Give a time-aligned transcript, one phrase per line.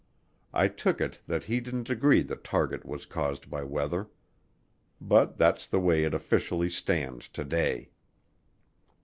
[0.51, 4.09] I took it that he didn't agree the target was caused by weather.
[4.99, 7.91] But that's the way it officially stands today.